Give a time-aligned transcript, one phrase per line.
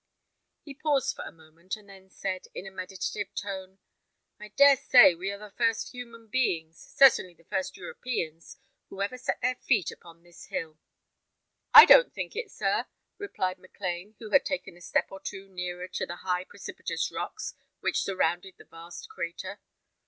[0.63, 3.77] He paused for a moment, and then said, in a meditative tone,
[4.39, 8.57] "I dare say we are the first human beings, certainly the first Europeans,
[8.89, 10.79] who ever set their feet upon this hill."
[11.71, 12.87] "I don't think it, sir,"
[13.19, 17.53] replied Maclean, who had taken a step or two nearer to the high precipitous rocks
[17.79, 19.59] which surrounded the vast crater.